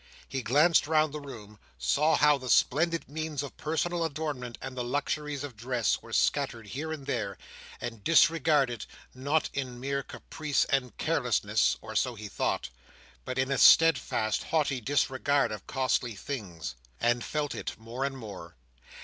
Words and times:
He 0.27 0.41
glanced 0.41 0.87
round 0.87 1.13
the 1.13 1.19
room: 1.21 1.59
saw 1.77 2.15
how 2.15 2.39
the 2.39 2.49
splendid 2.49 3.07
means 3.07 3.43
of 3.43 3.55
personal 3.55 4.03
adornment, 4.03 4.57
and 4.59 4.75
the 4.75 4.83
luxuries 4.83 5.43
of 5.43 5.55
dress, 5.55 6.01
were 6.01 6.11
scattered 6.11 6.65
here 6.69 6.91
and 6.91 7.05
there, 7.05 7.37
and 7.79 8.03
disregarded; 8.03 8.87
not 9.13 9.51
in 9.53 9.79
mere 9.79 10.01
caprice 10.01 10.65
and 10.71 10.97
carelessness 10.97 11.77
(or 11.81 11.95
so 11.95 12.15
he 12.15 12.27
thought), 12.27 12.71
but 13.25 13.37
in 13.37 13.51
a 13.51 13.59
steadfast 13.59 14.45
haughty 14.45 14.81
disregard 14.81 15.51
of 15.51 15.67
costly 15.67 16.15
things: 16.15 16.73
and 16.99 17.23
felt 17.23 17.53
it 17.53 17.77
more 17.77 18.03
and 18.03 18.17
more. 18.17 18.55